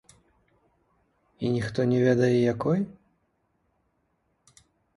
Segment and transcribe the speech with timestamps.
[1.43, 2.79] І ніхто не ведае, якой?